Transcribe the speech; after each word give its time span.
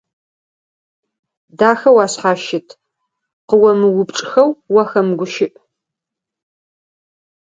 Дахэу 1.57 1.97
ашъхьащыт, 2.05 2.67
къыомыупчӀхэу 3.49 4.49
уахэмыгущыӀ. 4.73 5.49